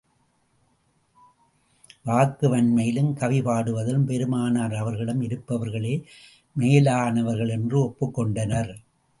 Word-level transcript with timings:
வாக்கு 2.03 2.55
வன்மையிலும், 2.55 3.13
கவி 3.13 3.41
பாடுவதிலும் 3.41 4.05
பெருமானார் 4.05 4.73
அவர்களிடம் 4.73 5.21
இருப்பவர்களே 5.21 6.03
மேலானவர்கள் 6.55 7.49
என்று 7.49 7.79
ஒப்புக் 7.79 8.13
கொண்டனர். 8.13 8.71